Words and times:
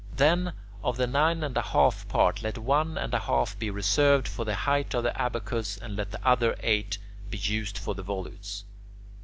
Then, 0.15 0.53
of 0.83 0.97
the 0.97 1.05
nine 1.05 1.43
and 1.43 1.55
a 1.55 1.61
half 1.61 2.07
parts 2.07 2.41
let 2.41 2.57
one 2.57 2.97
and 2.97 3.13
a 3.13 3.19
half 3.19 3.59
be 3.59 3.69
reserved 3.69 4.27
for 4.27 4.43
the 4.45 4.55
height 4.55 4.95
of 4.95 5.03
the 5.03 5.15
abacus, 5.15 5.77
and 5.77 5.95
let 5.95 6.09
the 6.09 6.27
other 6.27 6.55
eight 6.61 6.97
be 7.29 7.37
used 7.37 7.77
for 7.77 7.93
the 7.93 8.01
volutes. 8.03 8.63